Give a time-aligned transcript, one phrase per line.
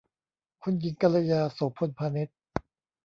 [0.63, 2.29] คุณหญิงกัลยา โสภณพนิช